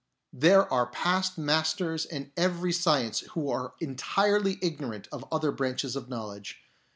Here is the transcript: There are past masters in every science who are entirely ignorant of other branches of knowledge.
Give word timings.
There 0.33 0.67
are 0.73 0.87
past 0.87 1.37
masters 1.37 2.05
in 2.05 2.31
every 2.35 2.73
science 2.73 3.19
who 3.19 3.51
are 3.51 3.75
entirely 3.79 4.57
ignorant 4.59 5.07
of 5.11 5.23
other 5.31 5.51
branches 5.51 5.95
of 5.95 6.09
knowledge. 6.09 6.59